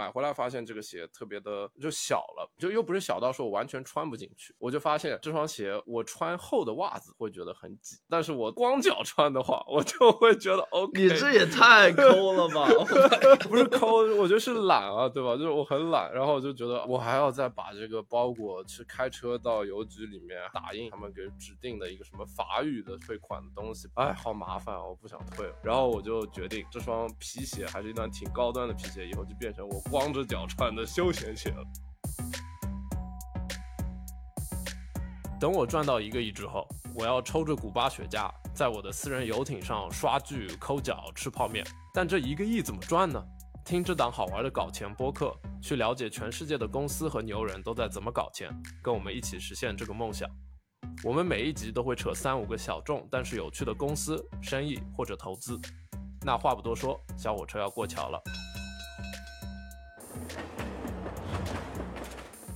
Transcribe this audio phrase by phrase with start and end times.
[0.00, 11.02] 买回来发现这个鞋特别的就小了，就又不是小到说我完全穿不进去，我就发现这双鞋我穿厚的袜子会觉得很挤，但是我光脚穿的话，我就会觉得 OK。
[11.02, 12.66] 你这也太抠了吧！
[13.46, 15.36] 不是抠，我觉得是懒啊，对吧？
[15.36, 25.54] 就是我很懒，然后我就觉得我还要再把这个包裹去开车到邮局里面打印他们给指定的一个什么法语的退款的东西，哎，好麻烦啊，我不想退了。
[25.62, 31.52] 然后我就决定这双皮鞋还是一段挺高端的皮鞋，以后就变成我光着脚穿的休闲鞋。
[35.40, 41.66] 等我赚到一个亿之后，我要抽着古巴雪茄，在我的私人游艇上刷剧、抠脚、吃泡面。
[41.92, 43.20] 但这一个亿怎么赚呢？
[43.64, 48.48] 听这档好玩的搞钱播客，去了解全世界的公司和牛人都在怎么搞钱，
[48.82, 50.28] 跟我们一起实现这个梦想。
[51.02, 55.58] 我们每一集都会扯三五个小众但是有趣的公司、生意或者投资。
[56.22, 58.20] 那话不多说，小火车要过桥了。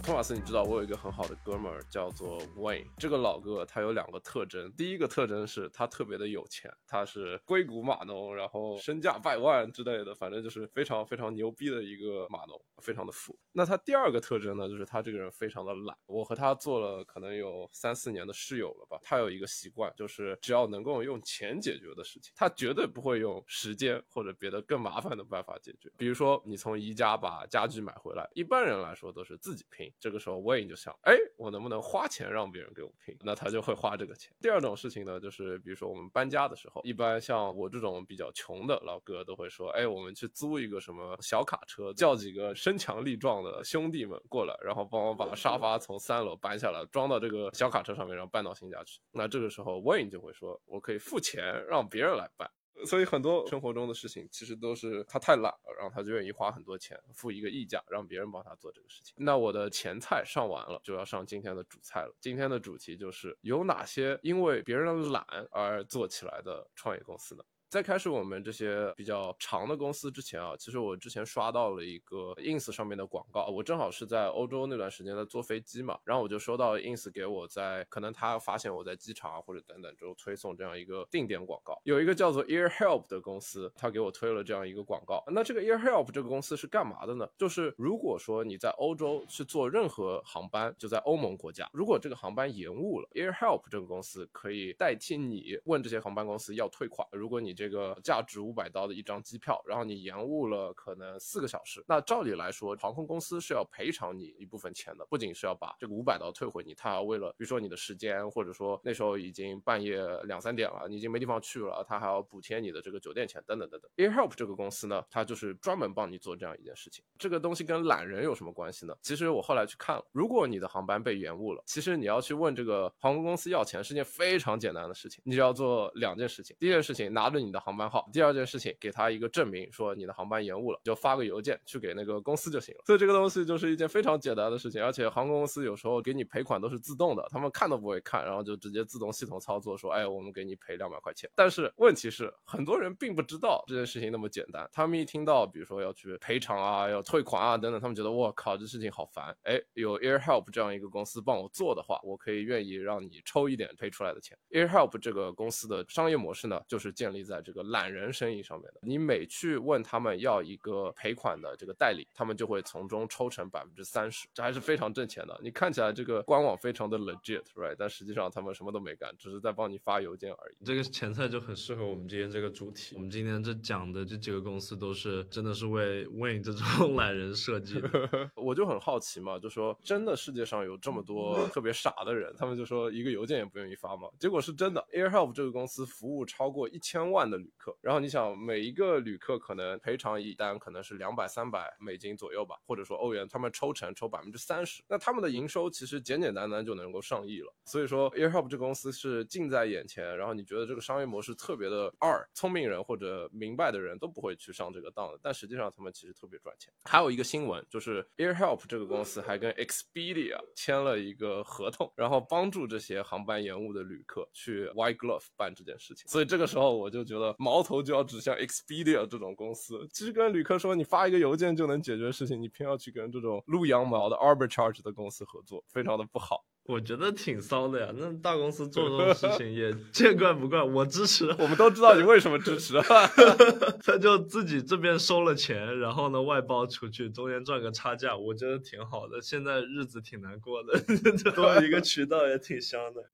[0.05, 13.35] 托马斯，你知道我有一个很好的哥们儿叫做 Wayne，这个老哥他有两个特征，第一个特征是他特别的有钱，他是硅谷码农，然后身价百万之类的，反正就是非常非常牛逼的一个码农，非常的富。
[13.51, 15.97] 那他第二个特征呢，就是他这个人非常的懒。
[16.05, 25.91] 我和他做了可能有三四年的室友了吧，他有一个习惯，就是只要能够用钱解决的事情，他绝对不会用时间或者别的更麻烦的办法解决。
[25.97, 29.91] 比如说你从宜家把家具买回来，一般人来说都是自己拼。
[29.99, 33.17] 这个时候，Wayne 就想，哎，我能不能花钱让别人给我拼？
[33.23, 34.35] 那他就会花这个钱。
[34.41, 49.01] 第二种事情呢，就是比如说我们搬家的时候，一般像我这种比较穷的老哥都会说，哎，我们去租一个什么小卡车，叫几个身强力壮的兄弟们过来，然后帮我把沙发从三楼搬下来，装到这个小卡车上面，然后搬到新家去。
[49.11, 52.51] 那这个时候，Wayne 就会说，我可以付钱让别人来搬。
[52.87, 59.15] 所以很多生活中的事情其实都是他太懒了，然后他就愿意花很多钱付一个溢价，让别人帮他做这个事情。
[59.17, 62.15] 那我的前菜上完了，就要上今天的主菜了。
[62.21, 67.45] 今天的主题就是有哪些因为别人懒而做起来的创业公司呢？
[67.75, 85.25] 在开始我们这些比较长的公司之前啊，其实我之前刷到了一个 ins 上面的广告，我正好是在欧洲那段时间在坐飞机嘛，然后我就收到 ins 给我在可能他发现我在机场啊或者等等之后推送这样一个定点广告，有一个叫做 Ear Help 的公司，他给我推了这样一个广告。
[85.27, 87.29] 那这个 Ear Help 这个公司是干嘛的呢？
[87.37, 97.09] 就是如果说你在欧洲去做任何航班，就在欧盟国家，如果这个航班延误了，Ear Help 这个公司可以代替你问这些航班公司要退款。
[97.11, 113.91] 如果你这这个价值五百刀的一张机票，然后你延误了可能四个小时，那照理来说，航空公司是要赔偿你一部分钱的，不仅是要把这个五百刀退回你，他还要为了比如说你的时间，或者说那时候已经半夜两三点了，你已经没地方去了，他还要补贴你的这个酒店钱等等等等。
[113.97, 117.03] AirHelp 这个公司呢，它就是专门帮你做这样一件事情。
[117.19, 118.95] 这个东西跟懒人有什么关系呢？
[119.01, 126.55] 其实我后来去看了，如果你的航班被延误了，其实你要去问这个航空公司要钱是件非常简单的事情，你只要做两件事情。
[126.59, 132.83] 第一件事情，拿着你的航班号，第二件事情给他一个证明，说你的航班延误了，就发个邮件去给那个公司就行了。
[132.85, 141.31] 所以这个东西就是一件非常简单的事情，而且航空公司有时候给你赔款都是自动的，他们看都不会看，然后就直接自动系统操作说，哎，我们给你赔两百块钱。
[141.35, 149.37] 但是问题是，很多人并不知道这件事情那么简单，他们一听到比如说要去赔偿啊、要退款啊等等，他们觉得我靠，这事情好烦。
[149.43, 154.37] 哎，有 AirHelp 这样一个公司帮我做的话，我可以愿意让你抽一点赔出来的钱。
[154.51, 158.81] AirHelp 这个公司的商业模式呢，就是建立在这个懒人生意上面的。
[158.83, 165.39] 你每去问他们要一个赔款的这个代理，他们就会从中抽成百分之三十，这还是非常挣钱的。
[165.43, 167.77] 你看起来这个官网非常的 legit，right？
[167.79, 170.65] 但实际上他们什么都没干，只是在帮你发邮件而已。
[170.65, 172.95] 这个前菜就很适合我们今天这个主题。
[172.97, 178.31] 我们今天这讲的这几个公司都是真的是为 Wayne 这种 懒人设计的。
[178.35, 184.09] 我就很好奇嘛，就说真的世界上有这么多特别傻的人，他们就说一个邮件也不愿意发吗。
[184.19, 197.53] 结果是真的，AirHelp 这个公司服务超过一千万的旅客，然后你想每一个旅客可能赔偿一单可能是两百三百美金左右吧，或者说欧元，他们抽成抽百分之三十，那他们的营收其实简简单单就能够上亿了。
[197.65, 206.73] 所以说，AirHelp 这个公司是近在眼前，然后你觉得这个商业模式特别的二，聪明人或者明白的人都不会去上这个当的，但实际上他们其实特别赚钱。
[206.85, 216.09] 还有一个新闻就是 AirHelp 这个公司还跟 Expedia 签了一个合同，然后帮助这些航班延误的旅客去 White Glove 办这件事情。
[216.09, 219.87] 所以这个时候我就觉得矛头就要指向 Expedia 这种公司。
[219.93, 226.45] 其实跟旅客说你发一个邮件就能解决事情，你偏要去跟这种露羊毛的 Arbitrage 的公司合作，非常的不好。
[226.67, 227.93] 我觉得挺骚的呀。
[227.95, 231.29] 那大公司做这种事情也 见怪不怪，我支持。
[231.39, 232.81] 我们都知道你为什么支持，
[233.85, 239.21] 他就自己这边收了钱，然后呢外包出去，中间赚个差价，我觉得挺好的。
[239.21, 240.81] 现在日子挺难过的，
[241.23, 243.05] 这多一个渠道也挺香的。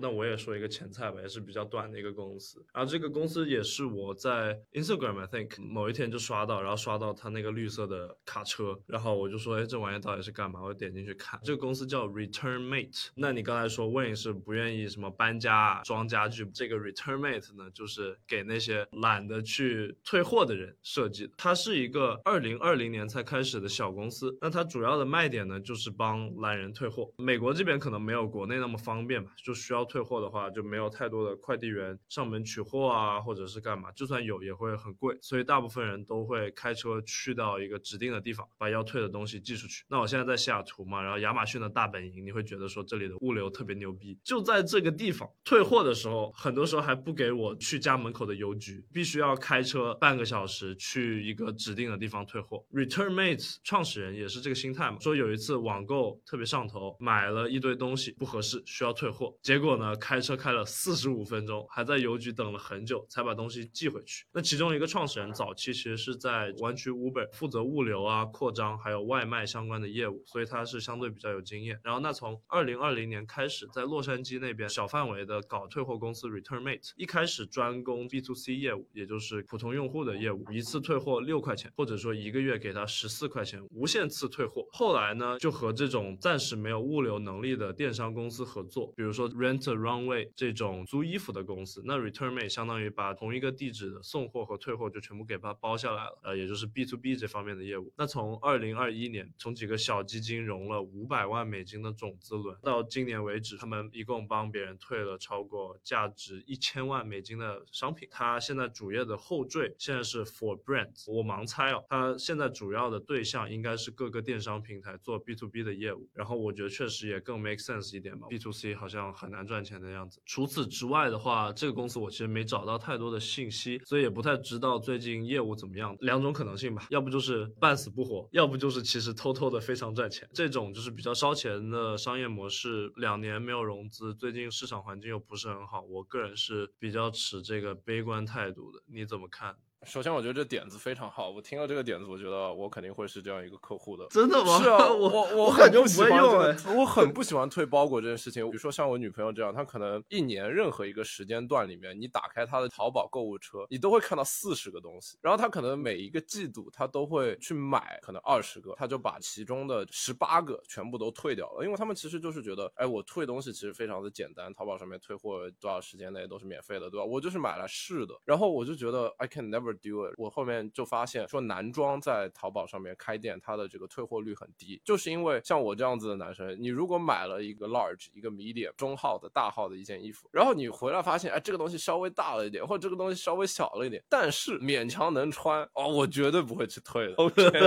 [0.00, 2.64] 那我也说一个前菜吧，也是比较短的一个公司。
[2.72, 10.62] 然后这个公司也是我在 Instagram I think 某一天就刷到，然后刷到他那个绿色的卡车，然后我就说，哎，这玩意到底是干嘛？
[10.62, 13.08] 我点进去看，这个公司叫 Return Mate。
[13.14, 21.32] 那你刚才说 Wayne 是不愿意什么搬家装家具，这个 Return Mate 呢，就是给那些懒得去退货的人设计的。
[21.36, 24.36] 它是一个二零二零年才开始的小公司。
[24.40, 27.10] 那它主要的卖点呢，就是帮懒人退货。
[27.18, 29.87] 美国这边可能没有国内那么方便吧，就需要。
[29.88, 39.84] 退货的话就没有太多的快递员上门取货啊，或者是干嘛，就算有也会很贵，所以大部分人都会开车去到一个指定的地方，把要退的东西寄出去。
[39.88, 52.64] 那我现在在西雅图嘛，然后亚马逊的大本营，你会觉得说这里的物流特别牛逼，就在这个地方退货的时候，很多时候还不给我去家门口的邮局，必须要开车半个小时去一个指定的地方退货。
[52.72, 59.67] Return Mate 创始人也是这个心态嘛，说有一次网购特别上头，买了一堆东西不合适，需要退货，结果。
[59.76, 64.24] 呢，开车开了四十五分钟，还在邮局等了很久，才把东西寄回去。
[64.32, 71.78] 那其中一个创始人早期其实是在湾区 Uber 负责物流啊、扩张还有外卖相关的业务，所以他是相对比较有经验。
[71.84, 84.66] 然后那从二零二零年开始，在洛杉矶那边小范围的搞退货公司 Return Mate，一开始专攻 B to C 业务，也就是普通用户的业务，一次退货六块钱，或者说一个月给他十四块钱，无限次退货。
[84.72, 89.57] 后来呢，就和这种暂时没有物流能力的电商公司合作，比如说 Rent。
[89.58, 97.92] Runway 这种租衣服的公司，那 ReturnMate 相当于把同一个地址的送货和退货就全部给它包下来了，呃，也就是 B to B 这方面的业务。
[97.96, 108.08] 那从二零二一年，从几个小基金融了五百万美金的种子轮，到今年为止，他们一共帮别人退了超过价值一千万美金的商品。
[108.10, 116.08] 它现在主页的后缀现在是 For Brands，我盲猜哦，它现在主要的对象应该是各个电商平台做 B to B 的业务。
[116.14, 119.78] 然后我觉得确实也更 make sense 一点吧，B to C 好像很难赚钱。
[119.78, 120.20] 的样子。
[120.26, 125.96] 除此之外的话，这个公司我其实没找到太多的信息，所以也不太知道最近业务怎么样。
[126.00, 130.28] 两种可能性吧，要不就是半死不活，要不就是其实偷偷的非常赚钱。
[130.32, 138.82] 这种就是比较烧钱的商业模式，两年没有融资，最近市场环境又不是很好，我个人是比较持这个悲观态度的。
[138.86, 139.54] 你怎么看？
[139.86, 141.30] 首先，我觉得这点子非常好。
[141.30, 144.04] 我听了这个点子，我觉得我肯定会是这样一个客户的。
[144.10, 144.58] 真的吗？
[144.60, 148.44] 是啊， 我我感觉不喜欢这我很不喜欢退 包裹这件事情。
[148.50, 155.16] 比如说像我女朋友这样，她可能一年任何一个时间段里面，你打开她的淘宝购物车，你都会看到四十个东西。
[155.22, 161.64] 然后她可能每一个季度她都会去买，可能二十个，她就把其中的十八个全部都退掉了。
[161.64, 167.04] 因为他们其实就是觉得，哎，我退东西其实非常的简单，淘宝上面退货多少时间内都是免费的，对吧？
[167.04, 168.14] 我就是买来试的。
[168.24, 170.14] 然后我就觉得 I can never do it。
[170.16, 170.48] 我后面。
[170.48, 187.16] 面就发现说男装在淘宝上面开店，它的这个退货率很低，就是因为像我这样子的男生，你如果买了一个 large、一个 medium、中号的大号的一件衣服，然后你回来发现，哎，这个东西稍微大了一点，或者这个东西稍微小了一点，但是勉强能穿，哦，我绝对不会去退的。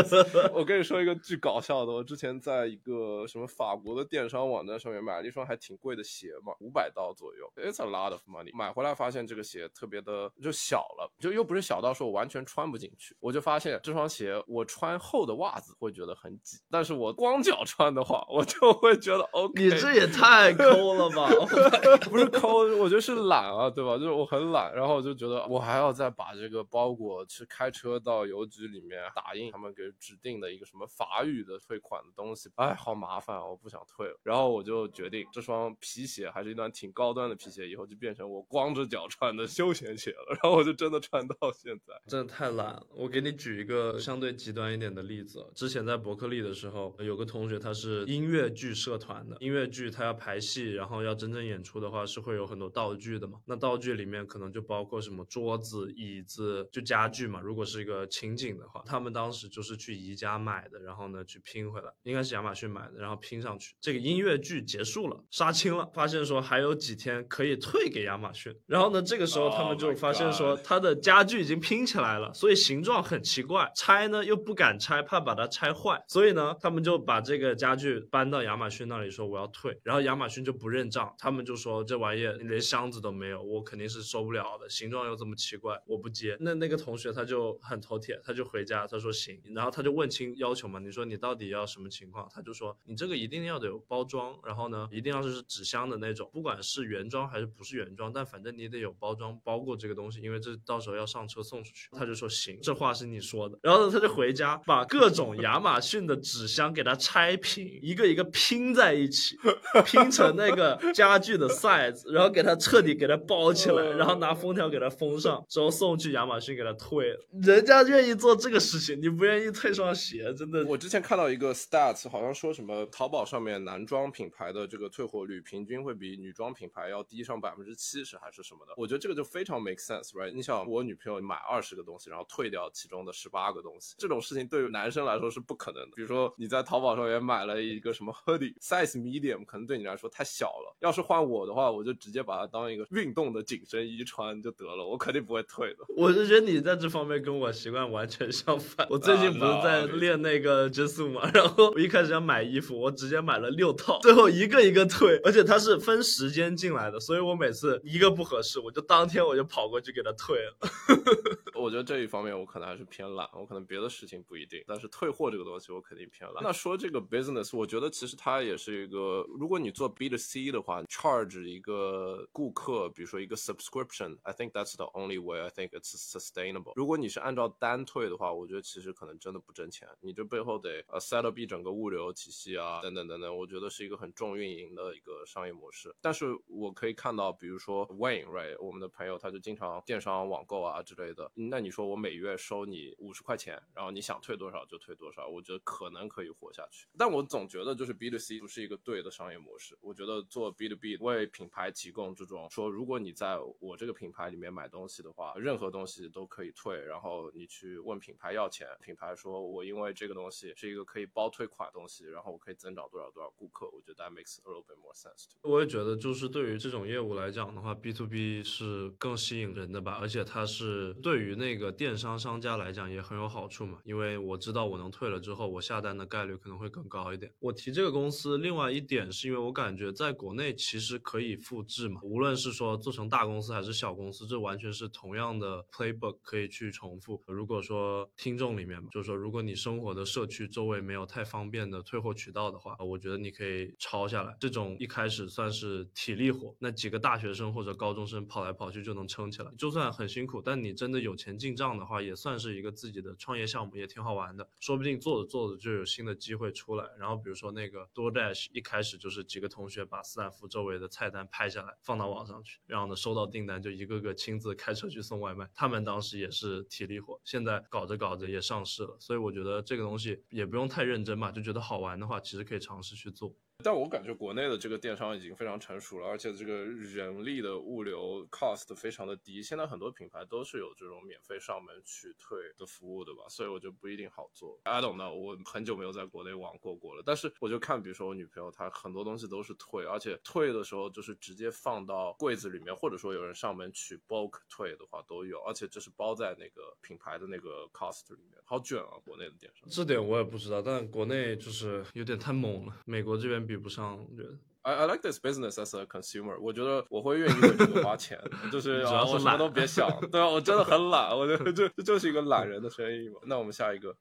[0.56, 8.50] 我跟你说一个巨搞笑的，我之前在一个什么法国的电商网站上面买了一双还挺贵的鞋嘛，五百刀左右，it's a lot of money。
[8.58, 12.72] 买回来发现这个鞋特别的就小了，就又不是小到说我完全穿。
[12.72, 19.62] 不进去，我就发现这双鞋我穿厚的袜子会觉得很挤，但是我光脚穿的话，我就会觉得 OK。
[19.62, 21.28] 你这也太抠了吧？
[22.10, 23.98] 不是抠，我觉得是懒啊，对吧？
[23.98, 34.18] 就是我很懒，然后我就觉得我还要再把这个包裹去开车到邮局里面打印他们给指定的一个什么法语的退款的东西，哎，好麻烦啊，我不想退了。
[34.24, 40.38] 然后我就决定这双皮鞋还是一双挺高端的皮鞋，以后就变成我光着脚穿的休闲鞋了。
[40.42, 42.88] 然后我就真的穿到现在，真的太懒了。
[42.96, 45.46] 我给你举一个相对极端一点的例子。
[45.56, 53.40] 之前在伯克利的时候，有个同学他是音乐剧社团的，音乐剧他要排戏，然后要真正演出的话是会有很多道具的嘛。
[53.46, 57.42] 那道具里面可能就包括什么桌子、椅子，就家具嘛。
[57.42, 63.76] 如果是一个情景的话，他们当时就是去宜家买的，然后呢去拼回来，应该是亚马逊买的，然后拼上去。
[63.82, 68.56] 这个音乐剧结束了，杀青了，发现说还有几天可以退给亚马逊。
[68.68, 71.71] 然后呢，这个时候他们就发现说他的家具已经拼。
[71.72, 86.36] 拼起来了，所以形状很奇怪，拆呢又不敢拆，怕把它拆坏，所以呢，他们就把这个家具搬到亚马逊那里说我要退，然后亚马逊就不认账，他们就说这玩意连箱子都没有，我肯定是收不了的，形状又这么奇怪，我不接。
[86.42, 92.28] 那那个同学他就很头铁，他就回家，他说行，然后他就问清要求嘛，你说你到底要什么情况？
[92.34, 101.90] 他就说你这个一定要得有包装，然后呢，一定要是纸箱的那种，不管是原装还是不是原装，但反正你得有包装包过这个东西，因为这到时候要上车送出去。
[101.92, 103.58] 他就说行，这话是你说的。
[103.62, 109.38] 然后呢，他就回家把各种亚马逊的纸箱给它拆平，一个一个拼在一起，
[109.86, 117.20] 拼成那个家具的 size，然后给它彻底给它包起来，然后拿封条给它封上，之后送去亚马逊给它退了。
[117.42, 120.66] 人家愿意做这个事情，你不愿意退双鞋，真的。
[120.66, 128.74] 我之前看到一个 stats，好像说什么淘宝上面男装品牌的这个退货率平均会比女装品牌要低上百分之七十还是什么的。
[128.78, 130.32] 我觉得这个就非常 make sense，right？
[130.34, 135.96] 你想我女朋友买二十个东西，然后退掉其中的十八个东西，这种事情对于男生来说是不可能的。
[135.98, 140.78] 比如说你在淘宝上也买了一个什么 hoodie size medium，可能对你来说太小了。
[140.80, 145.80] 要是换我的话，我就直接把它当一个运动的紧身衣穿就得了，我肯定不会退的。
[145.98, 148.88] 我就觉得你在这方面跟我习惯完全相反。
[148.90, 161.41] 我最近不是在练那个增速嘛，然后我一开始要买衣服，我直接买了六套，最后一个一个退，而且它是分时间进来的，所以我每次一个不合适，我就当天我就跑过去给他退了。
[161.56, 166.44] 我觉得这一方面我可能还是偏懒，我可能别的事情不一定，但是退货这个东西我肯定偏懒。
[166.44, 175.94] 那说这个 business，我觉得其实它也是一个，如果你做 B 的 C 的话，charge 一个顾客，比如说一个 subscription，I think that's the only way I think it's
[175.96, 176.74] sustainable。
[176.76, 185.94] 如果你是按照单退的话，我觉得其实可能真的不挣钱，你这背后得呃 set up 一整个物流体系啊，等等等等，我觉得是一个很重运营的一个商业模式。
[186.02, 196.88] 但是我可以看到，比如说 Wayne，right，我们的朋友他就经常电商网购啊之类的，那你说我每月收你五十块钱，然后你想退多少就退多少，我觉得可能可以活下去。
[196.98, 199.78] 但我总觉得就是 B to C 不是一个对的商业模式。
[199.82, 215.28] 我觉得做 B to B 为品牌提供这种说，如果你在我这个品牌里面买东西的话，任何东西都可以退，然后你去问品牌要钱，品牌说我因为这个东西是一个可以包退款的东西，然后我可以增长多少多少顾客，我觉得 that makes a little bit more sense。
[215.42, 227.30] 我也觉得就是对于这种业务来讲的话，B to B 是更吸引人的吧，而且它是对对于那个电商商家来讲也很有好处嘛，因为我知道我能退了之后，我下单的概率可能会更高一点。
[227.40, 237.22] 我提这个公司，另外一点是因为我感觉在国内其实可以复制嘛，无论是说做成大公司还是小公司，这完全是同样的 playbook 可以去重复。
[237.28, 244.34] 如果说听众里面，就是说如果你生活的社区周围没有太方便的退货渠道的话，我觉得你可以抄下来。
[244.40, 254.48] 这种一开始算是体力活，那几个大学生或者高中生跑来跑去就能撑起来，就算很辛苦，但你真的有钱进账的话，也算是一个自己的创业项目，也挺好玩的。
[254.60, 256.90] 说不定做着做着就有新的机会出来。
[256.98, 265.50] 然后比如说那个 DoorDash 一开始就是几个同学把斯坦福周围的菜单拍下来放到网上去，然后呢收到订单就一个个亲自开车去送外卖。
[265.54, 268.96] 他们当时也是体力活，现在搞着搞着也上市了。
[269.00, 273.36] 所以我觉得这个东西也不用太认真嘛，就觉得好玩的话，其实可以尝试去做。
[273.64, 279.42] 但我感觉国内的这个电商已经非常成熟了，而且这个人力的物流 cost 非常的低。
[279.42, 284.60] 现在很多品牌都是有这种免费上门取退的服务的吧，所以我就不一定好做。
[284.64, 287.04] I don't know，我很久没有在国内网购过了。
[287.06, 298.42] 但是我就看，比如说我女朋友，她很多东西都是退，而且退的时候就是直接放到柜子里面，或者说有人上门取 bulk 退的话都有，而且这是包在那个品牌的那个 cost 里面。
[298.46, 299.70] 好卷啊，国内的电商。
[299.70, 304.38] 这点我也不知道，但国内就是有点太猛了，美国这边比不上，我觉得。
[304.64, 306.40] I I like this business as a consumer。
[306.40, 308.20] 我觉得我会愿意为这个花钱，
[308.52, 309.90] 就是主要是啊我什么都别想。
[310.12, 313.20] 对啊，我真的很懒，我觉得这这就是一个懒人的生意嘛。
[313.26, 313.96] 那我们下一个，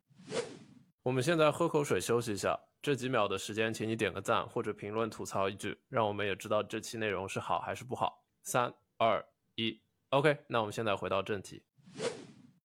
[1.03, 8.23] 我们现在喝口水休息一下，这几秒的时间，请你点个赞或者评论吐槽一句，让我们也知道这期内容是好还是不好。
[8.43, 9.81] 三二一
[10.11, 11.63] ，OK，那我们现在回到正题。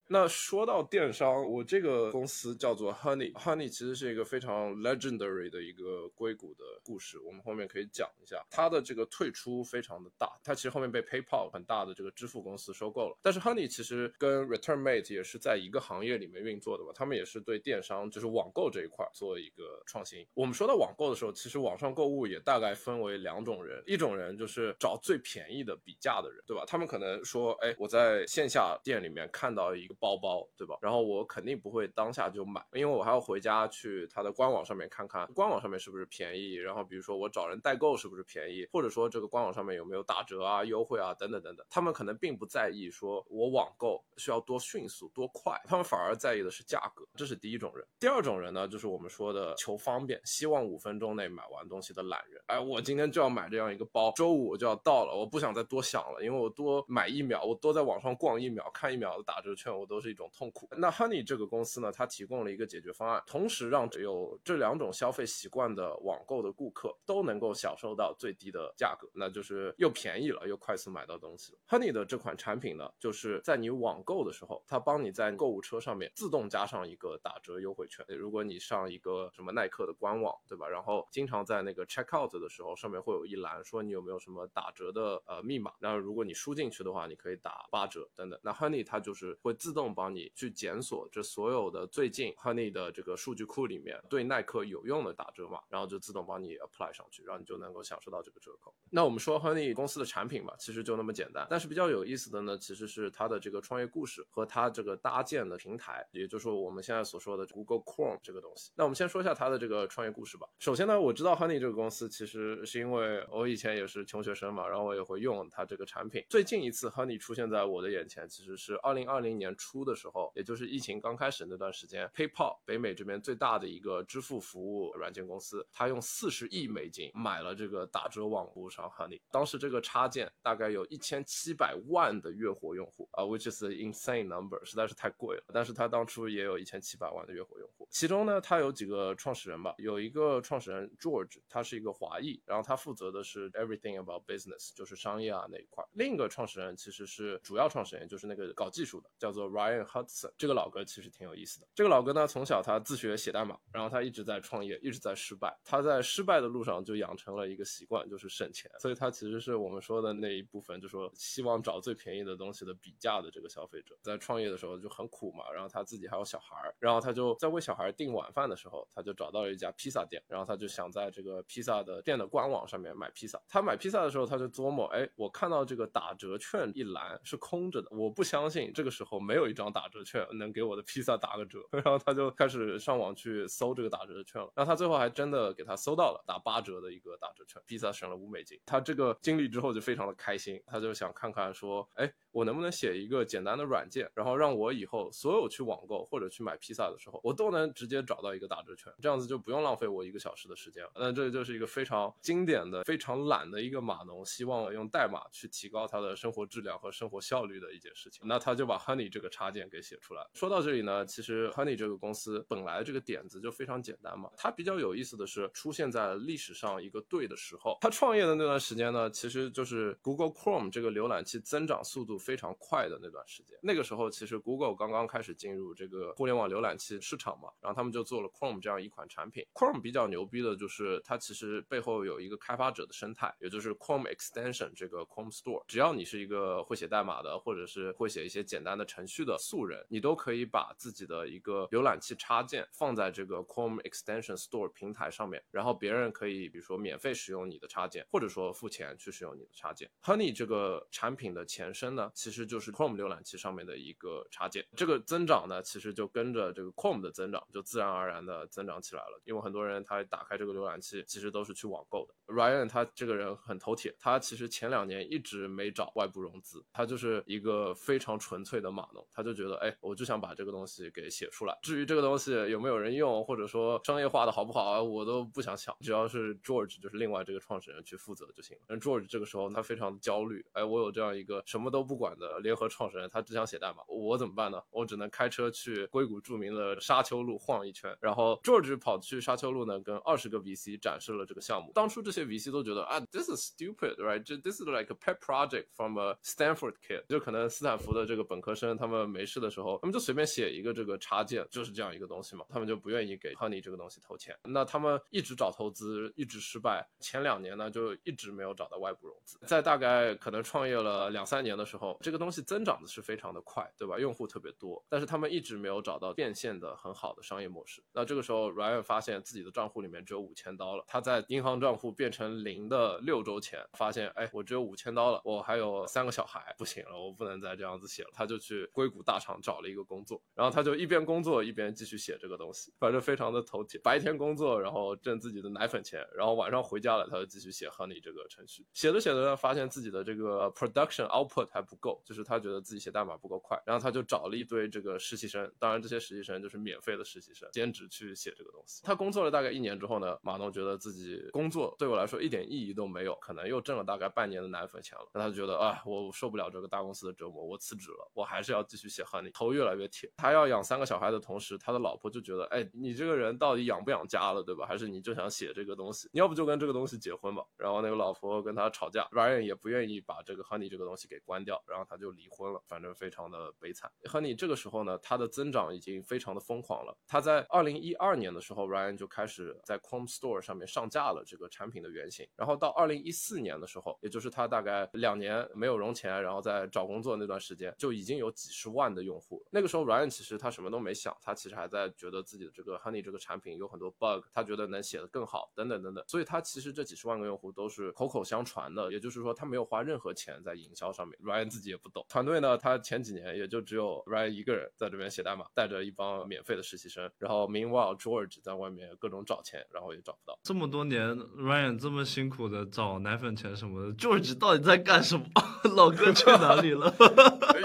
[0.08, 3.34] 那说到电商，我这个公司叫做 Honey。
[3.34, 8.46] Honey 其实是一个非常 legendary 的一个硅谷的故事，我们后面可以讲一下。
[8.52, 13.18] 它的这个退出非常的大，它其实后面被 PayPal 很大的这个支付公司收购了。
[13.24, 20.24] 但是 Honey 其实跟 ReturnMate 也是在一个行业里面运作的吧，他们也是对电商就是网购这一块做一个创新。
[20.36, 26.64] 我们说到网购的时候，其实网上购物也大概分为两种人，一种人就是找最便宜的比价的人，对吧？
[26.68, 30.78] 他们可能说，哎，我在线下店里面看到一个包包，对吧？
[30.82, 47.86] 然后我肯定不会当下就买，因为我还要回家去它的官网上面看看，官网上面是不是便宜，然后比如说我找人代购是不是便宜，或者说这个官网上面有没有打折啊、优惠啊等等等等，他们可能并不在意说我网购需要多迅速多快，他们反而在意的是价格，这是第一种人。
[48.00, 52.42] 第二种人呢，就是我们说的求方便，希望五分钟内买完东西的懒人。
[52.48, 60.68] 哎，我今天就要买这样一个包，周五我就要到了，我不想再多想了，因为我多买一秒，我多在网上逛一秒，看一秒的打折券，我都是一种痛苦。
[60.78, 71.58] 那 Honey 这个公司呢，它提供了一个解决方案，同时让只有这两种消费习惯的网购的顾客都能够享受到最低的价格，那就是又便宜了，又快速买到东西。
[71.68, 78.06] Honey 的这款产品呢，就是在你网购的时候，它帮你在购物车上面自动加上一个打折优惠券。
[78.10, 80.68] 如果你上一个什么耐克的官网，对吧？
[80.68, 88.40] 然后经常在那个 check out 的时候，上面会有一栏说你有没有什么打折的呃密码，然后如果你输进去的话，你可以打八折等等。
[88.44, 98.74] 那 Honey 它就是会自自动帮你去检索这所有的最近 Honey 的这个数据库里面对耐克有用的打折码，然后就自动帮你 apply 上去，然后你就能够享受到这个折扣。
[98.90, 101.46] 那我们说 Honey 公司的产品吧，其实就那么简单。
[101.50, 108.72] 但是比较有意思的呢，其实是它的这个创业故事和它这个搭建的平台，也就是我们现在所说的 Google Chrome 这个东西。
[108.76, 110.48] 那我们先说一下它的这个创业故事吧。
[110.58, 116.24] 首先呢，我知道 Honey 这个公司，其实是因为我以前也是穷学生嘛，然后我也会用它这个产品。
[116.30, 129.20] 最近一次 Honey 出现在我的眼前，其实是二零二零年初的时候，也就是疫情刚开始那段时间，PayPal 北美这边最大的一个支付服务软件公司，它用四十亿美金买了这个打折网服务商 Honey。
[129.32, 135.44] 当时这个插件大概有一千七百万的月活用户啊，which is insane number，实在是太贵了。
[135.52, 145.84] 但是它当初也有一千七百万的月活用户，其中呢，它有几个创始人吧，有一个创始人 George，他是一个华裔，然后他负责的是 everything about business，就是商业啊那一块。
[145.94, 150.32] 另一个创始人其实是主要创始人，就是那个搞技术的，叫做 Ryan Hudson。
[150.38, 151.68] 这个老哥其实挺有意思的。
[151.74, 155.58] 这个老哥呢，从小他自学写代码，然后他一直在创业，一直在失败。
[155.64, 158.70] 他在失败的路上就养成了一个习惯，就是省钱。
[158.80, 163.96] 所以他其实是我们说的那一部分，就说希望找最便宜的东西的比价的这个消费者。
[164.02, 173.42] 在创业的时候就很苦嘛，然后他自己还有小孩儿，然后他就在为小孩订晚饭的时候，他就找到了一家披萨店，然后他就想在这个披萨的店的官网上面买披萨。
[173.48, 181.60] 他买披萨的时候，他就琢磨，哎，我看到这个打折券一栏是空着的，我不相信这个时候没有一张打折券能给我的披萨打个折。
[181.72, 188.60] 然后他就开始上网去搜这个打折券了，然后他最后还真的给他搜到了打八折的一个打折券，披萨省了五美金。
[188.66, 200.92] 他这个经历之后就非常的开心，他就想看看说，哎，我能不能写一个简单的软件，然后让我以后所有去网购或者去买披萨的时候，我都能直接找到一个打折券，这样子就不用浪费我一个小时的时间了。
[200.96, 208.28] 那这就是一个非常经典的、非常懒的一个码农，希望用代码去提高他的生活质量和生活效率的一件事情。
[208.28, 210.22] 那他就把 Honey 这个插件给写出来。
[210.34, 214.30] 说到这里呢，其实 Honey 这个公司本来这个点子就非常简单嘛。
[214.36, 217.78] 它比较有意思的是，出现在历史上一个对的时候。
[217.80, 223.56] 他创业的那段时间呢，其实就是 Google Chrome 这个浏览器增长速度非常快的那段时间。
[223.62, 229.46] 那个时候，其实 Google 刚刚开始进入这个互联网浏览器市场嘛，然后他们就做了 Chrome 这样一款产品。
[229.54, 235.64] Chrome 比较牛逼的就是它其实背后有一个开发者的生态，也就是 Chrome Extension 这个 Chrome Store。
[235.68, 249.90] 只要你是一个会写代码的，或者是会写一些简单的程序的素人，你都可以把自己的一个浏览器插件放在这个 Chrome Extension Store 平台上面，然后别人可以比如说免费使用你的插件，或者说付钱去使用你的插件。
[250.02, 254.66] Honey 这个产品的前身呢，其实就是 Chrome 浏览器上面的一个插件。
[254.76, 259.22] 这个增长呢，其实就跟着这个 Chrome 的增长，就自然而然的增长起来了。
[259.26, 262.34] 因为很多人他打开这个浏览器，其实都是去网购的。
[262.34, 271.58] Ryan 他这个人很头铁，他其实前两年一直没找外部融资，他就是一个非常纯粹的码农，他就觉得，哎，我就想把这个东西给写出来。
[271.62, 278.64] 至于这个东西有没有人用，或者说商业化的好不好，我都不想想，只要是 George 就是另外这个创始人去负责就行了。
[278.68, 284.62] 而 George 这个时候他非常焦虑，哎，我有这样一个什么都不管的联合创始人，他只想写代码，我怎么办呢？
[284.72, 291.72] 我只能开车去硅谷著名的沙丘路晃一圈，然后 George 跑去沙丘路呢，跟二十个 VC 展示了这个项目。
[291.74, 294.22] 当初这些 VC 都觉得啊，this is stupid，right？
[294.24, 304.38] 这 this is like a pet project from a Stanford kid，就可能斯坦福的这个本科生，他们没事的时候，他们就随便写一个这个插件，就是这样一个东西嘛，他们就不愿意给 Honey 这个东西投钱。
[304.44, 309.38] 那他们一直找投资，一直失败，前两年呢就一直没有找到外部融资。
[309.46, 311.85] 在大概可能创业了两三年的时候。
[311.86, 314.00] 候，这个东西增长的是非常的快，对吧？
[314.00, 317.84] 用户特别多，但是他们一直没有找到变现的很好的商业模式。
[317.94, 328.10] 那这个时候，Ryan 发现自己的账户里面只有五千刀了，他在银行账户变成零的六周前，发现，哎，我只有五千刀了，我还有三个小孩，不行了，我不能再这样子写了。
[328.14, 333.80] 他就去硅谷大厂找了一个工作，然后他就一边工作一边继续写这个东西，反正非常的头铁。
[333.84, 338.66] 白天工作，然后挣自己的奶粉钱，然后晚上回家了，他就继续写 Honey 这个程序。
[338.74, 348.82] 写着写着，发现自己的这个 production output 还不够，就是他觉得自己写代码不够快，然后他就找了一堆这个实习生，当然这些实习生就是免费的实习生，兼职去写这个东西。
[348.84, 360.12] 他工作了大概一年之后呢，马东觉得自己工作对我来说一点意义都没有，可能又挣了大概半年的奶粉钱了，那他就觉得啊，我受不了这个大公司的折磨，我辞职了，我还是要继续写 Honey，头越来越铁。
[360.18, 364.66] 他要养三个小孩的同时，他的老婆就觉得，哎，你这个人到底养不养家了，对吧？
[364.66, 366.10] 还是你就想写这个东西？
[366.12, 367.44] 你要不就跟这个东西结婚吧。
[367.58, 372.62] 然后那个老婆跟他吵架，Ryan 也不愿意把这个 Honey 这个东西给关掉，然后他就离婚了。
[372.68, 373.92] 反正非常的悲惨。
[374.06, 376.98] Honey 这个时候呢，它的增长已经非常的疯狂了。
[377.08, 382.28] 他在二零一二年的时候，Ryan 就开始在 Chrome Store 上面上架了这个产品的原型。
[382.36, 389.46] 然后到二零一四年的时候，也就是他大概两年没有融钱，然后在找工作那段时间，就已经有几十万的用户。
[389.52, 396.04] 那个时候，Ryan 其实他什么都没想，他其实还在觉得自己的这个 Honey 这个产品有很多 bug，他觉得能写得更好，等等等等。
[396.08, 401.18] 所以他其实这几十万个用户都是口口相传的，也就是说他没有花任何钱在营销上面。
[401.24, 402.06] Ryan 自己也不懂。
[402.10, 407.10] 团队呢，他前几年也就只有 Ryan 一个人在这边写代码，带着一帮免费的实习生。
[407.18, 410.38] 然后 Meanwhile George 在外面各种找钱，然后也找不到。
[410.44, 415.26] 这么多年，Ryan 这么辛苦的找奶粉钱什么的，George 到底在干什么？
[415.76, 416.94] 老哥去哪里了？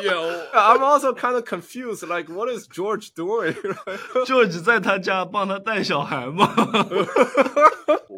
[0.00, 2.06] Yeah, I'm also kind of confused.
[2.06, 3.52] Like, what is George doing?
[4.24, 6.46] George 在他家帮他带小孩吗？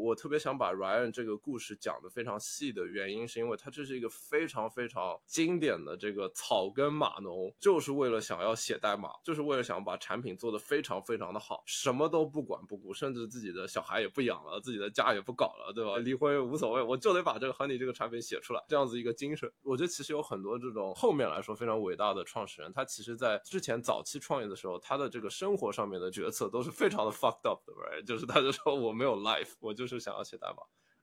[0.03, 15.99] 我特别想把 Ryan 这个故事讲得非常细的原因，是因为他这是一个非常非常经典的这个草根码农，就是为了想要写代码，就是为了想把产品做得非常非常的好，什么都不管不顾，甚至自己的小孩也不养了，自己的家也不搞了，对吧？
[15.99, 19.49] 离婚无所谓，我就得把这个 Honey 这个产品写出来，这样子一个精神。
[19.63, 28.05] 我觉得其实有很多这种后面来说非常伟大的创始人，他其实在之前早期创业的时候，他的这个生活上面的决策都是非常的 fucked up 的，right？
[28.05, 30.63] 就是他就说我没有 life，我就是想要写代码。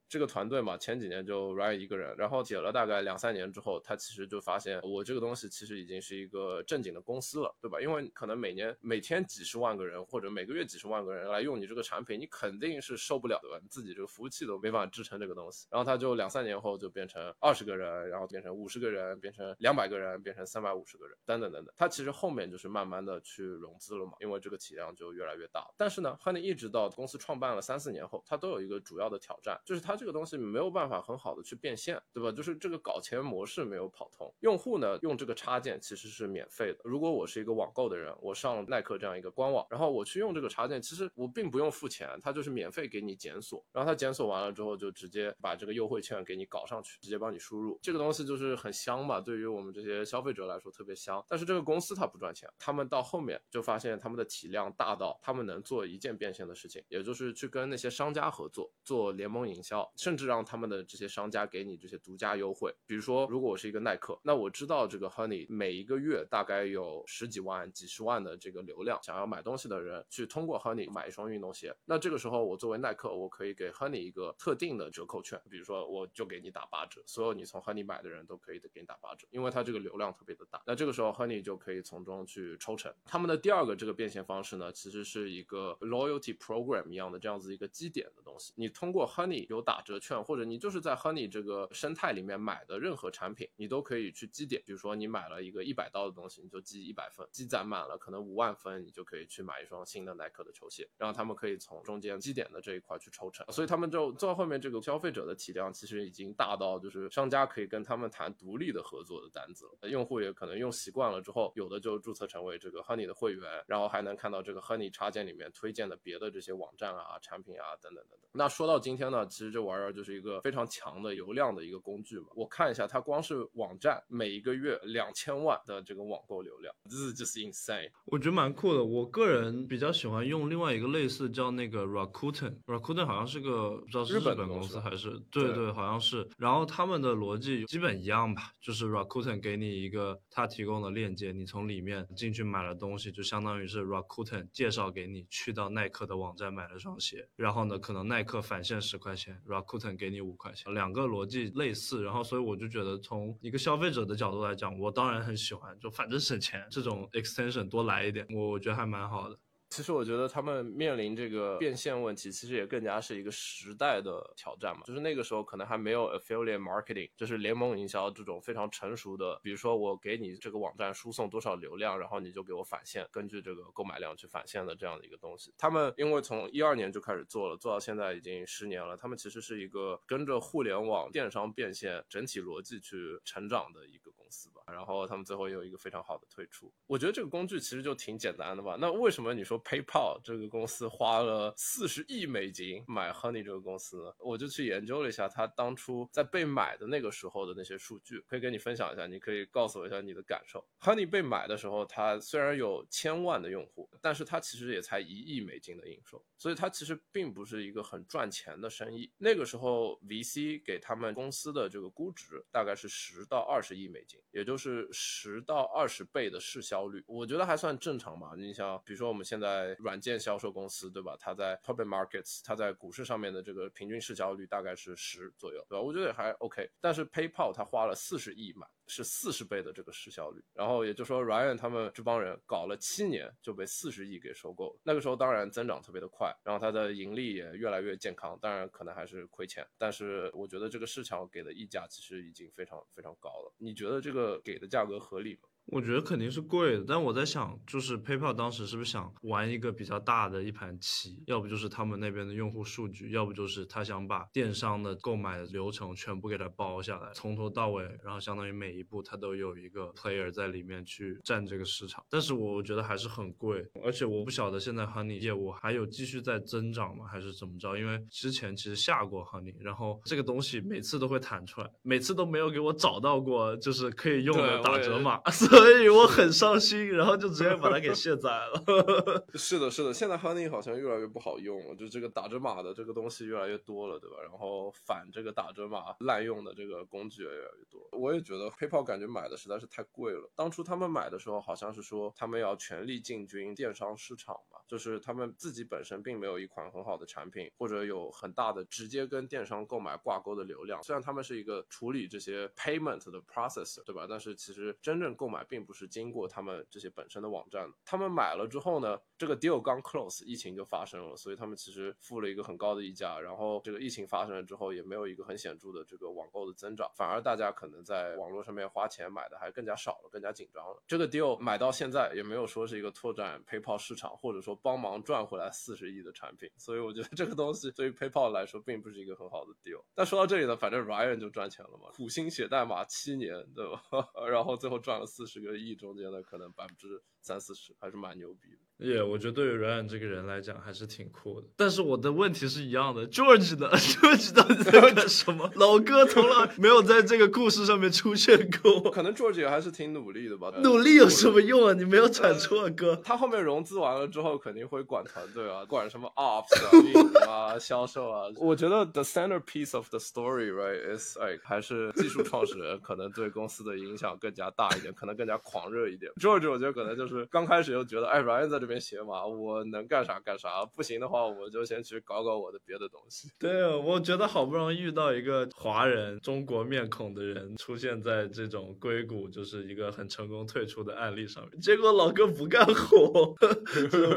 [0.10, 7.80] 这个团队嘛，前几年就 Ryan 一个人，然后写了大概两三年之后，他其实就发现我这个东西其实已经是一个正经的公司了，对吧？
[7.80, 15.68] 因为可能每年每天几十万个人或者每个月几十万个人来用你这个产品，你肯定是受不了的，你自己这个服务器都没办法支撑这个东西。
[15.70, 21.72] 然后他就两三年后就变成二十个人，然后变成五十个人，变成两百个人，变成三百五十个人，等等等等。
[21.78, 25.70] 他其实后面就是慢慢的去融资了嘛，因为这个体量就越来越大。
[25.78, 32.32] 但是呢，Honey 一直到公司创办了三四年后，他都有一个主要的挑战，就是他这个东西没有办法很好的去变现，对吧？
[32.32, 34.34] 就是这个搞钱模式没有跑通。
[34.40, 36.80] 用户呢用这个插件其实是免费的。
[36.86, 47.78] 如果我是一个网购的人，我上耐克这样一个官网，然后我去用这个插件，其实我并不用付钱，它就是免费给你检索，然后它检索完了之后就直接把这个优惠券给你搞上去，直接帮你输入。
[47.82, 51.24] 这个东西就是很香嘛，对于我们这些消费者来说特别香。
[51.28, 62.74] 但是这个公司它不赚钱，他们到后面就发现他们的体量大到他们能做一件变现的事情，也就是去跟那些商家合作，做联盟营销，甚至让他们的这些商家给你这些独家优惠。
[62.86, 71.76] 比如说，如果我是一个耐克，那我知道这个 Honey 每一个月大概有十几万、几十万的这个流量，想要买东西的人去通过 Honey 买一双运动鞋。
[71.86, 80.62] 那这个时候，我作为耐克，我可以给 Honey 一个特定的折扣券，比如说我就给你打八折，所有你从 Honey 买的人都可以给你打八折，因为它这个流量特别的大。
[80.66, 82.94] 那这个时候 Honey 就可以从中去抽成。
[83.06, 88.54] 他们的第二个这个变现方式呢，其实是一个 loyalty program 一样的这样子一个积点的东西。
[88.56, 94.62] 你通过 Honey 有打折券，或者你就是在 Honey 这个生态里面买的任何产品，你都可以去积点。
[94.66, 100.88] 比如说你买了一个一百刀的东西，你就积一百分，积攒满了可能五万分，你就可以去买一双新的耐克的球鞋。
[100.98, 109.90] 然后他们可以从中间积点的这一块去抽成，所以他们就做到后面这个消费者的体量其实已经大到就是商家可以跟他们谈独立的合作的单子了。
[109.90, 118.30] 用户也可能用习惯了之后，有的就注册成为这个 Honey 的会员，然后还能看到这个 Honey 插件里面推荐的别的这些网站啊、产品啊等等等等。
[118.32, 122.28] 那说到今天呢，其实这玩意儿就是一个非常强的流量的一个工具嘛。
[122.36, 127.90] 我看一下，它光是网站每一个月两千万的这个网购流量，这是就是 insane。
[128.06, 128.84] 我觉得蛮酷的。
[128.84, 136.28] 我个人比较喜欢用另外一个类似叫那个 Rakuten，Rakuten 好像是个不知道是日日本公司还是对对对，好像是。
[136.38, 159.38] 然后他们的逻辑基本一样吧，就是 Rakuten 给你一个他提供的链接，你从里面进去买了东西，就相当于是 Rakuten 介绍给你去到耐克的网站买了双鞋，然后呢，可能耐克返现十块钱 Rakuten 给你五块钱，两个逻辑类似，然后所以我就觉得从一个消费者的角度来讲，我当然很喜欢，就反正省钱，这种 extension 多来一点，我我觉得还蛮好的。
[159.70, 164.82] 其实我觉得他们面临这个变现问题，其实也更加是一个时代的挑战嘛。
[164.86, 169.40] 就是那个时候可能还没有 affiliate marketing，就是联盟营销这种非常成熟的。
[169.44, 175.54] 比如说我给你这个网站输送多少流量，然后你就给我返现，根据这个购买量去返现的这样的一个东西。
[175.58, 178.98] 他们因为从一二年就开始做了，做到现在已经十年了。
[178.98, 184.59] 他们其实是一个跟着互联网电商变现整体逻辑去成长的一个公司吧。
[184.72, 186.72] 然后他们最后也有一个非常好的退出。
[186.88, 188.78] 我觉得这个工具其实就挺简单的吧。
[188.80, 200.66] 那为什么你说？PayPal 这个公司花了四十亿美金买 Honey 这个公司呢，我就去研究了一下他当初在被买的那个时候的那些数据，可以跟你分享一下，你可以告诉我一下你的感受。
[200.82, 209.12] Honey 被买的时候，它虽然有千万的用户，但是它其实也才一亿美金的营收，所以它其实并不是一个很赚钱的生意。
[209.18, 218.34] 那个时候 VC 给他们公司的这个估值大概是十到二十亿美金，也就是十到二十倍的市销率，我觉得还算正常吧。
[218.38, 219.50] 你像，比如说我们现在。
[219.50, 221.18] 在软件销售公司，对吧？
[221.20, 225.82] 它在 public markets，它在股市上面的这个平均市销率大概是十左右，对吧？
[225.82, 226.70] 我觉得还 OK。
[226.80, 230.44] 但是 PayPal 它花了四十亿买，是四十倍的这个市效率。
[230.54, 234.78] 然后也就是说，Ryan 他们这帮人搞了七年就被四十亿给收购。
[234.84, 238.38] 那个时候当然增长特别的快，然后它的盈利也越来越健康。
[238.42, 243.54] 当然可能还是亏钱，但是我觉得这个市场给的溢价其实已经非常非常高了。
[243.58, 245.48] 你觉得这个给的价格合理吗？
[245.72, 251.22] 我觉得肯定是贵的，但我在想，就是 PayPal 当时是不是想玩一个比较大的一盘棋？
[251.28, 262.04] 要不就是他们那边的用户数据，要不就是他想把电商的购买流程全部给它包下来，从头到尾，然后相当于每一步它都有一个 player 在里面去占这个市场。
[262.10, 267.78] 但是我觉得还是很贵，而且我不晓得现在 Honey 业务还有继续在增长吗，还是怎么着？
[267.78, 275.20] 因为之前其实下过 Honey，然后这个东西每次都会弹出来，每次都没有给我找到过就是可以用的打折码。
[275.60, 278.64] 所以我很伤心，然后就直接把它给卸载了。
[279.36, 284.16] 是的，是的，现在 Honey 好像越来越不好用了，就这个打折码的这个东西越来越多了，对吧？
[284.24, 287.88] 然后反这个打折码滥用的这个工具也越来越多。
[287.92, 290.32] 我也觉得 PayPal 感觉买的实在是太贵了。
[290.36, 300.82] 当初他们买的时候，好像是说他们要全力进军电商市场嘛，就是他们自己本身并没有一款很好的产品，或者有很大的直接跟电商购买挂钩的流量。
[300.84, 304.06] 虽然他们是一个处理这些 payment 的 processor，对吧？
[304.10, 305.88] 但是其实真正购买并不是。
[305.88, 313.20] 经过他们这些本身的网站，他们买了之后呢，这个 deal 刚 close，疫情就发生了，所以他们其实付了一个很高的溢价。
[313.20, 320.82] 然后这个疫情发生了之后，也没有一个很显著的这个网购的增长，反而大家可能在网络上面花钱买的还更加少了，更加紧张了。
[320.88, 329.82] 这个 deal 买到现在也没有说是一个拓展 PayPal 市场，或者说帮忙赚回来四十亿的产品，所以我觉得这个东西对于 PayPal 来说并不是一个很好的 deal。
[329.96, 333.82] 但说到这里呢，反正 Ryan 就赚钱了嘛，苦心写代码七年，对吧？
[334.30, 335.76] 然后最后赚了四十个亿。
[335.76, 338.69] 中间的可能百分之三四十还是蛮牛逼的。
[338.80, 341.48] 耶，我觉得对于软软这个人来讲还是挺酷的。
[341.58, 345.52] 但是我的问题是一样的，George 的 George 到底在 干什么？
[345.56, 348.90] 老哥从来没有在这个故事上面出现过。
[348.90, 350.50] 可能 George 也还是挺努力的吧。
[350.64, 351.74] 努力有什么用啊？
[351.74, 352.96] 你没有产出啊，哥。
[353.04, 358.30] 他后面融资完了之后，肯定会管团队啊，管什么 Ops 啊、 运营啊、销售啊。
[358.38, 366.10] 我觉得 the centerpiece of the story right is like 还是技术创始人可能对公司的影响更加大一点，可能更加狂热一点。
[366.14, 368.69] George 我觉得可能就是刚开始又觉得哎，Ryan 在这。
[368.70, 373.30] 边写嘛，我能干啥干啥，不行的话我就先去搞搞我的别的东西。
[373.40, 383.36] 对，我觉得好不容易遇到一个华人、中国面孔的人出现在这种硅谷，就是一个很成功退出的案例上面，结果老哥不干活，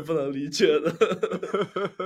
[0.04, 0.90] 不能理解的。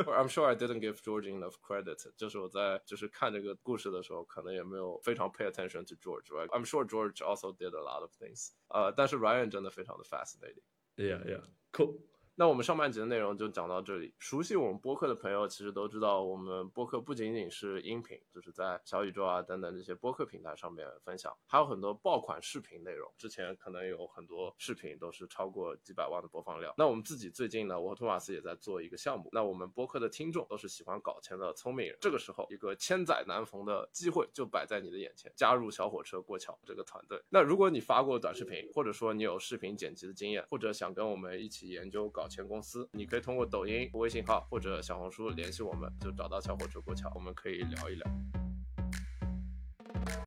[0.06, 6.26] I'm sure I didn't give George enough credit，就是我在就是看这个故事的时候，可能也没有非常 pay attention to George。
[6.48, 8.50] I'm sure George also did a lot of things。
[8.68, 10.62] 呃，但是 Ryan 真的非常的 fascinating。
[10.96, 11.96] Yeah, yeah, cool.
[12.38, 14.12] 那我们上半集的内容就讲到这里。
[14.18, 23.10] 熟悉我们播客的朋友其实都知道，我们播客不仅仅是音频，就是在小宇宙啊等等这些播客平台上面分享，还有很多爆款视频内容。
[23.16, 26.74] 之前可能有很多视频都是超过几百万的播放量。
[26.76, 29.30] 那我们自己最近呢，我和托马斯也在做一个项目。
[29.32, 37.18] 那我们播客的听众都是喜欢搞钱的聪明人，这个时候一个千载难逢的机会就摆在你的眼前，加入小火车过桥这个团队。
[37.30, 48.45] 那如果你发过短视频，或者说你有视频剪辑的经验，或者想跟我们一起研究搞钱公司，你可以通过抖音、微信号或者小红书联系我们，就找到小火车过桥，我们可以聊一聊。